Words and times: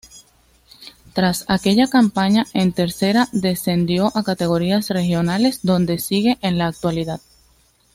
Tras 1.13 1.45
aquella 1.47 1.85
campaña 1.87 2.47
en 2.55 2.71
Tercera 2.73 3.27
descendió 3.33 4.11
a 4.17 4.23
categorías 4.23 4.87
regionales, 4.89 5.59
donde 5.61 5.99
sigue 5.99 6.39
en 6.41 6.57
la 6.57 6.65
actualidad. 6.65 7.21